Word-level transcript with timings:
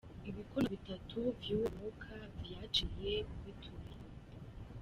Ibikono 0.29 0.67
bitatu 0.75 1.17
vy'uwo 1.39 1.67
mwuka 1.75 2.13
vyaciye 2.41 3.13
biturirwa. 3.43 4.07